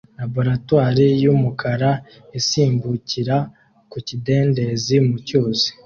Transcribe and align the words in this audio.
Laboratoire 0.19 1.05
y'umukara 1.23 1.91
isimbukira 2.39 3.37
ku 3.89 3.97
kidendezi 4.07 4.95
mu 5.07 5.15
cyuzi 5.27 5.69